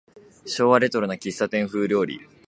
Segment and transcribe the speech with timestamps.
[0.47, 2.21] 昭和レトロな喫茶店風料理